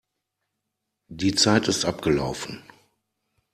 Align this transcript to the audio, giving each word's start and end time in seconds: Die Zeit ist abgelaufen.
Die 1.11 1.35
Zeit 1.35 1.67
ist 1.67 1.85
abgelaufen. 1.85 2.63